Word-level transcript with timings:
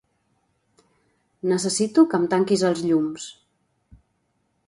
Necessito 1.51 2.05
que 2.13 2.21
em 2.21 2.25
tanquis 2.33 2.65
els 2.71 2.83
llums. 2.87 3.27